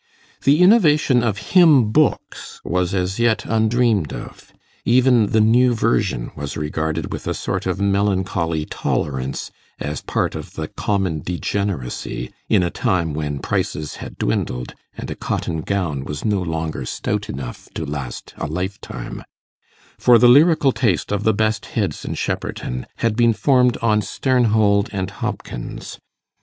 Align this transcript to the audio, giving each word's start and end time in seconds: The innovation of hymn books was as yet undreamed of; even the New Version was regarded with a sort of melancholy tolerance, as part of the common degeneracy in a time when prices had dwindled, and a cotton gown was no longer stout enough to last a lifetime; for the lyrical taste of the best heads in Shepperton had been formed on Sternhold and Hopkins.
The 0.45 0.63
innovation 0.63 1.21
of 1.21 1.37
hymn 1.53 1.91
books 1.91 2.59
was 2.65 2.95
as 2.95 3.19
yet 3.19 3.45
undreamed 3.45 4.11
of; 4.13 4.51
even 4.83 5.27
the 5.27 5.39
New 5.41 5.75
Version 5.75 6.31
was 6.35 6.57
regarded 6.57 7.11
with 7.13 7.27
a 7.27 7.35
sort 7.35 7.67
of 7.67 7.79
melancholy 7.79 8.65
tolerance, 8.65 9.51
as 9.79 10.01
part 10.01 10.33
of 10.33 10.53
the 10.53 10.69
common 10.69 11.19
degeneracy 11.21 12.33
in 12.49 12.63
a 12.63 12.71
time 12.71 13.13
when 13.13 13.37
prices 13.37 13.97
had 13.97 14.17
dwindled, 14.17 14.73
and 14.97 15.11
a 15.11 15.15
cotton 15.15 15.61
gown 15.61 16.03
was 16.03 16.25
no 16.25 16.41
longer 16.41 16.83
stout 16.83 17.29
enough 17.29 17.69
to 17.75 17.85
last 17.85 18.33
a 18.37 18.47
lifetime; 18.47 19.23
for 19.99 20.17
the 20.17 20.27
lyrical 20.27 20.71
taste 20.71 21.11
of 21.11 21.21
the 21.25 21.31
best 21.31 21.67
heads 21.77 22.03
in 22.03 22.15
Shepperton 22.15 22.87
had 22.95 23.15
been 23.15 23.33
formed 23.33 23.77
on 23.83 24.01
Sternhold 24.01 24.89
and 24.91 25.11
Hopkins. 25.11 25.99